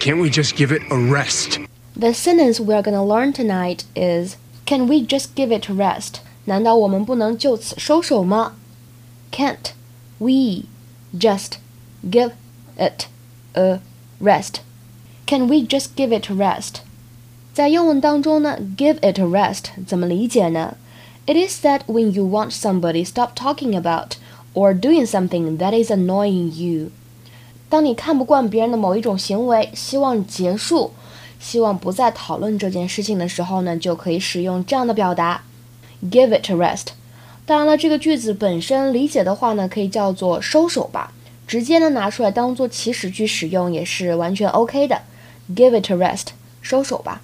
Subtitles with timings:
[0.00, 1.58] Can't we just give it a rest?
[1.94, 6.20] The sentence we're gonna learn tonight is Can we just give it a rest?
[6.46, 8.56] 难道我们不能就此收手吗？
[9.30, 9.72] Can't
[10.18, 10.64] we
[11.14, 11.58] just
[12.02, 12.32] give
[12.78, 13.08] it
[13.52, 13.80] a
[14.22, 14.60] rest?
[15.26, 16.76] Can we just give it a rest?
[17.52, 20.78] 在英文当中呢，give it a rest 怎么理解呢？
[21.26, 24.12] It is that when you want somebody stop talking about
[24.54, 26.90] or doing something that is annoying you。
[27.70, 30.92] 当你看不惯别人的某一种行为，希望结束，
[31.38, 35.42] 希望不再讨论这件事情的时候呢，就可以使用这样的表达
[36.10, 36.88] ，give it a rest。
[37.46, 41.12] 当然了，这个句子本身理解的话呢，可以叫做收手吧，
[41.46, 45.02] 直接呢拿出来当做祈使句使用也是完全 OK 的。
[45.54, 46.26] Give it a rest，
[46.60, 47.22] 收手吧。